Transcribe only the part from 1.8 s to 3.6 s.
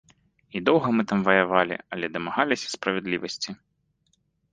але дамагаліся справядлівасці.